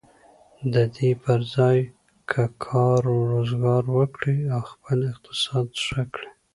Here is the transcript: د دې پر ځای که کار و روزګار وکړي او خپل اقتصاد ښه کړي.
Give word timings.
د 0.73 0.75
دې 0.95 1.09
پر 1.23 1.39
ځای 1.55 1.79
که 2.29 2.43
کار 2.65 3.01
و 3.15 3.17
روزګار 3.33 3.83
وکړي 3.97 4.39
او 4.55 4.61
خپل 4.71 4.99
اقتصاد 5.11 5.67
ښه 5.85 6.03
کړي. 6.13 6.29